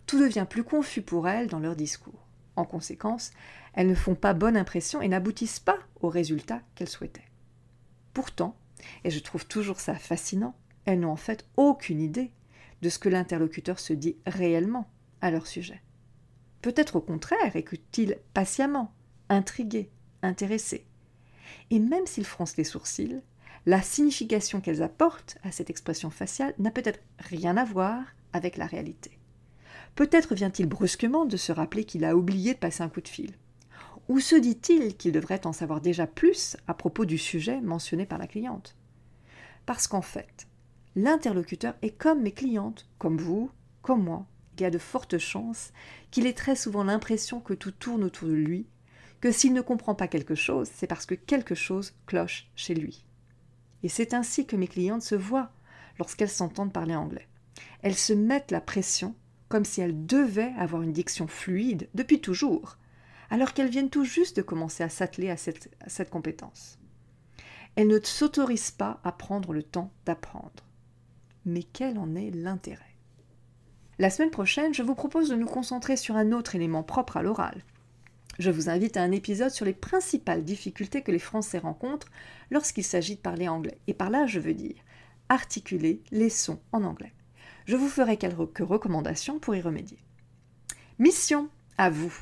Tout 0.05 0.19
devient 0.19 0.45
plus 0.49 0.63
confus 0.63 1.01
pour 1.01 1.27
elles 1.27 1.47
dans 1.47 1.59
leur 1.59 1.75
discours. 1.75 2.27
En 2.55 2.65
conséquence, 2.65 3.31
elles 3.73 3.87
ne 3.87 3.95
font 3.95 4.15
pas 4.15 4.33
bonne 4.33 4.57
impression 4.57 5.01
et 5.01 5.07
n'aboutissent 5.07 5.59
pas 5.59 5.77
au 6.01 6.09
résultat 6.09 6.61
qu'elles 6.75 6.89
souhaitaient. 6.89 7.29
Pourtant, 8.13 8.57
et 9.03 9.11
je 9.11 9.19
trouve 9.19 9.45
toujours 9.45 9.79
ça 9.79 9.95
fascinant, 9.95 10.55
elles 10.85 10.99
n'ont 10.99 11.11
en 11.11 11.17
fait 11.17 11.45
aucune 11.57 12.01
idée 12.01 12.31
de 12.81 12.89
ce 12.89 12.99
que 12.99 13.09
l'interlocuteur 13.09 13.79
se 13.79 13.93
dit 13.93 14.17
réellement 14.25 14.89
à 15.21 15.29
leur 15.29 15.45
sujet. 15.45 15.81
Peut-être 16.61 16.95
au 16.95 17.01
contraire 17.01 17.55
écoute-t-il 17.55 18.17
patiemment, 18.33 18.93
intrigué, 19.29 19.89
intéressé. 20.21 20.85
Et 21.71 21.79
même 21.79 22.05
s'ils 22.05 22.25
froncent 22.25 22.57
les 22.57 22.63
sourcils, 22.63 23.21
la 23.65 23.81
signification 23.81 24.61
qu'elles 24.61 24.81
apportent 24.81 25.37
à 25.43 25.51
cette 25.51 25.69
expression 25.69 26.09
faciale 26.09 26.53
n'a 26.57 26.71
peut-être 26.71 27.01
rien 27.19 27.57
à 27.57 27.65
voir 27.65 28.03
avec 28.33 28.57
la 28.57 28.65
réalité. 28.65 29.19
Peut-être 29.95 30.35
vient-il 30.35 30.67
brusquement 30.67 31.25
de 31.25 31.37
se 31.37 31.51
rappeler 31.51 31.83
qu'il 31.83 32.05
a 32.05 32.15
oublié 32.15 32.53
de 32.53 32.59
passer 32.59 32.83
un 32.83 32.89
coup 32.89 33.01
de 33.01 33.07
fil. 33.07 33.33
Ou 34.09 34.19
se 34.19 34.35
dit-il 34.35 34.95
qu'il 34.95 35.11
devrait 35.11 35.45
en 35.45 35.53
savoir 35.53 35.81
déjà 35.81 36.07
plus 36.07 36.55
à 36.67 36.73
propos 36.73 37.03
du 37.05 37.17
sujet 37.17 37.59
mentionné 37.59 38.05
par 38.05 38.19
la 38.19 38.27
cliente 38.27 38.77
Parce 39.65 39.87
qu'en 39.87 40.01
fait, 40.01 40.47
l'interlocuteur 40.95 41.75
est 41.81 41.97
comme 41.97 42.21
mes 42.21 42.31
clientes, 42.31 42.87
comme 42.99 43.17
vous, 43.17 43.51
comme 43.81 44.03
moi. 44.03 44.25
Il 44.57 44.61
y 44.61 44.65
a 44.65 44.71
de 44.71 44.77
fortes 44.77 45.17
chances 45.17 45.71
qu'il 46.09 46.25
ait 46.25 46.33
très 46.33 46.55
souvent 46.55 46.83
l'impression 46.83 47.41
que 47.41 47.53
tout 47.53 47.71
tourne 47.71 48.03
autour 48.03 48.29
de 48.29 48.33
lui 48.33 48.65
que 49.21 49.31
s'il 49.31 49.53
ne 49.53 49.61
comprend 49.61 49.95
pas 49.95 50.07
quelque 50.07 50.35
chose, 50.35 50.69
c'est 50.73 50.87
parce 50.87 51.05
que 51.05 51.15
quelque 51.15 51.55
chose 51.55 51.93
cloche 52.05 52.49
chez 52.55 52.75
lui. 52.75 53.05
Et 53.83 53.89
c'est 53.89 54.13
ainsi 54.13 54.45
que 54.45 54.55
mes 54.55 54.67
clientes 54.67 55.01
se 55.01 55.15
voient 55.15 55.51
lorsqu'elles 55.99 56.29
s'entendent 56.29 56.73
parler 56.73 56.95
anglais. 56.95 57.27
Elles 57.81 57.95
se 57.95 58.13
mettent 58.13 58.51
la 58.51 58.61
pression 58.61 59.15
comme 59.49 59.65
si 59.65 59.81
elles 59.81 60.05
devaient 60.05 60.53
avoir 60.57 60.81
une 60.81 60.91
diction 60.91 61.27
fluide 61.27 61.89
depuis 61.93 62.19
toujours, 62.19 62.77
alors 63.29 63.53
qu'elles 63.53 63.69
viennent 63.69 63.89
tout 63.89 64.03
juste 64.03 64.37
de 64.37 64.41
commencer 64.41 64.83
à 64.83 64.89
s'atteler 64.89 65.29
à 65.29 65.37
cette, 65.37 66.09
compétence. 66.09 66.77
Elles 67.75 67.87
ne 67.87 67.99
s'autorisent 67.99 68.71
pas 68.71 68.99
à 69.03 69.11
prendre 69.11 69.53
le 69.53 69.63
temps 69.63 69.91
d'apprendre. 70.05 70.65
Mais 71.45 71.63
quel 71.63 71.97
en 71.97 72.15
est 72.15 72.31
l'intérêt? 72.31 72.83
La 73.99 74.09
semaine 74.09 74.31
prochaine, 74.31 74.73
je 74.73 74.83
vous 74.83 74.95
propose 74.95 75.29
de 75.29 75.35
nous 75.35 75.47
concentrer 75.47 75.95
sur 75.95 76.17
un 76.17 76.31
autre 76.31 76.55
élément 76.55 76.83
propre 76.83 77.17
à 77.17 77.23
l'oral, 77.23 77.63
je 78.39 78.51
vous 78.51 78.69
invite 78.69 78.97
à 78.97 79.01
un 79.01 79.11
épisode 79.11 79.51
sur 79.51 79.65
les 79.65 79.73
principales 79.73 80.43
difficultés 80.43 81.01
que 81.01 81.11
les 81.11 81.19
Français 81.19 81.57
rencontrent 81.57 82.09
lorsqu'il 82.51 82.83
s'agit 82.83 83.15
de 83.15 83.21
parler 83.21 83.47
anglais. 83.47 83.79
Et 83.87 83.93
par 83.93 84.09
là, 84.09 84.25
je 84.25 84.39
veux 84.39 84.53
dire 84.53 84.75
articuler 85.29 86.01
les 86.11 86.29
sons 86.29 86.59
en 86.71 86.83
anglais. 86.83 87.13
Je 87.65 87.75
vous 87.75 87.89
ferai 87.89 88.17
quelques 88.17 88.59
recommandations 88.59 89.39
pour 89.39 89.55
y 89.55 89.61
remédier. 89.61 89.99
Mission 90.99 91.49
à 91.77 91.89
vous. 91.89 92.13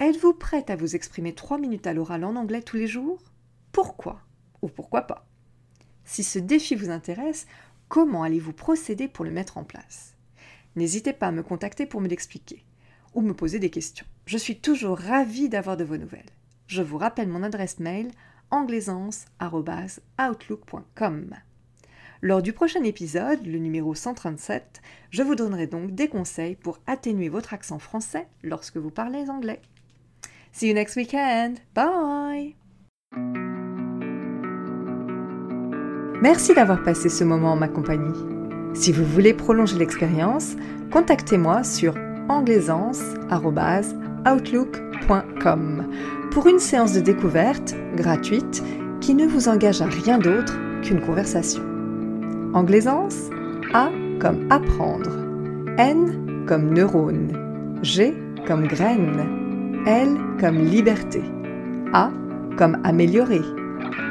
Êtes-vous 0.00 0.34
prête 0.34 0.70
à 0.70 0.76
vous 0.76 0.96
exprimer 0.96 1.32
trois 1.32 1.58
minutes 1.58 1.86
à 1.86 1.92
l'oral 1.92 2.24
en 2.24 2.34
anglais 2.34 2.62
tous 2.62 2.76
les 2.76 2.88
jours? 2.88 3.22
Pourquoi? 3.70 4.20
Ou 4.62 4.68
pourquoi 4.68 5.02
pas? 5.02 5.28
Si 6.04 6.24
ce 6.24 6.38
défi 6.38 6.74
vous 6.74 6.90
intéresse, 6.90 7.46
comment 7.88 8.24
allez-vous 8.24 8.52
procéder 8.52 9.06
pour 9.06 9.24
le 9.24 9.30
mettre 9.30 9.58
en 9.58 9.64
place? 9.64 10.16
N'hésitez 10.74 11.12
pas 11.12 11.28
à 11.28 11.32
me 11.32 11.42
contacter 11.42 11.86
pour 11.86 12.00
me 12.00 12.08
l'expliquer 12.08 12.64
ou 13.14 13.20
me 13.20 13.34
poser 13.34 13.60
des 13.60 13.70
questions. 13.70 14.06
Je 14.26 14.38
suis 14.38 14.56
toujours 14.56 14.98
ravie 14.98 15.48
d'avoir 15.48 15.76
de 15.76 15.84
vos 15.84 15.96
nouvelles. 15.96 16.22
Je 16.66 16.82
vous 16.82 16.98
rappelle 16.98 17.28
mon 17.28 17.42
adresse 17.42 17.78
mail 17.78 18.10
anglaisance.outlook.com. 18.50 21.34
Lors 22.22 22.40
du 22.40 22.54
prochain 22.54 22.82
épisode, 22.84 23.44
le 23.44 23.58
numéro 23.58 23.94
137, 23.94 24.80
je 25.10 25.22
vous 25.22 25.34
donnerai 25.34 25.66
donc 25.66 25.90
des 25.90 26.08
conseils 26.08 26.56
pour 26.56 26.78
atténuer 26.86 27.28
votre 27.28 27.52
accent 27.52 27.78
français 27.78 28.26
lorsque 28.42 28.78
vous 28.78 28.90
parlez 28.90 29.28
anglais. 29.28 29.60
See 30.52 30.68
you 30.68 30.74
next 30.74 30.96
weekend. 30.96 31.58
Bye. 31.74 32.56
Merci 36.22 36.54
d'avoir 36.54 36.82
passé 36.82 37.10
ce 37.10 37.24
moment 37.24 37.52
en 37.52 37.56
ma 37.56 37.68
compagnie. 37.68 38.18
Si 38.74 38.90
vous 38.90 39.04
voulez 39.04 39.34
prolonger 39.34 39.76
l'expérience, 39.76 40.56
contactez-moi 40.90 41.62
sur 41.62 41.94
anglaisance.outlook.com 42.30 44.03
outlook.com 44.26 45.84
pour 46.30 46.46
une 46.46 46.58
séance 46.58 46.92
de 46.92 47.00
découverte 47.00 47.74
gratuite 47.96 48.62
qui 49.00 49.14
ne 49.14 49.26
vous 49.26 49.48
engage 49.48 49.82
à 49.82 49.86
rien 49.86 50.18
d'autre 50.18 50.58
qu'une 50.82 51.00
conversation. 51.00 51.62
Anglaisance 52.54 53.30
A 53.72 53.90
comme 54.20 54.46
apprendre, 54.50 55.10
N 55.78 56.44
comme 56.46 56.72
neurone, 56.72 57.32
G 57.82 58.14
comme 58.46 58.66
graine, 58.66 59.82
L 59.86 60.16
comme 60.40 60.58
liberté, 60.58 61.22
A 61.92 62.10
comme 62.56 62.78
améliorer, 62.84 63.42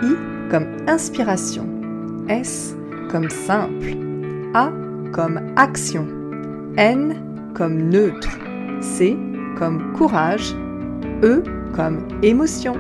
I 0.04 0.14
comme 0.50 0.68
inspiration, 0.88 1.68
S 2.28 2.76
comme 3.10 3.30
simple, 3.30 3.96
A 4.54 4.72
comme 5.12 5.40
action, 5.56 6.08
N 6.78 7.16
comme 7.54 7.90
neutre, 7.90 8.38
C 8.82 9.18
comme 9.58 9.94
courage, 9.94 10.56
E 11.24 11.44
comme 11.76 12.00
émotion. 12.22 12.76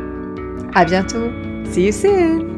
À 0.73 0.85
bientôt. 0.85 1.29
See 1.71 1.85
you 1.85 1.91
soon. 1.91 2.52